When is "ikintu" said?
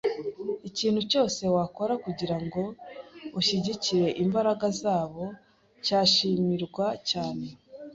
0.69-1.01